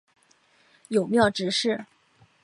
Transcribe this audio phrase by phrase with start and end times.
[0.87, 1.85] 友庙执事。